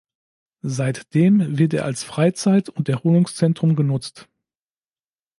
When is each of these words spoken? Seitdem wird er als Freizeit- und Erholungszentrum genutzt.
Seitdem 0.63 1.59
wird 1.59 1.75
er 1.75 1.85
als 1.85 2.03
Freizeit- 2.03 2.69
und 2.69 2.89
Erholungszentrum 2.89 3.75
genutzt. 3.75 4.27